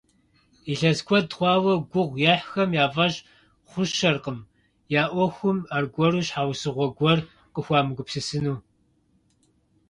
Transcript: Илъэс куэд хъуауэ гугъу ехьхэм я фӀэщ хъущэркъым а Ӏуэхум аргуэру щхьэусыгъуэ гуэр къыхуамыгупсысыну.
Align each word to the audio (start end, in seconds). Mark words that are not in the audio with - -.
Илъэс 0.71 0.99
куэд 1.07 1.27
хъуауэ 1.37 1.73
гугъу 1.91 2.19
ехьхэм 2.33 2.69
я 2.83 2.85
фӀэщ 2.93 3.15
хъущэркъым 3.69 4.39
а 5.01 5.03
Ӏуэхум 5.11 5.57
аргуэру 5.75 6.25
щхьэусыгъуэ 6.27 6.87
гуэр 6.97 7.19
къыхуамыгупсысыну. 7.53 8.57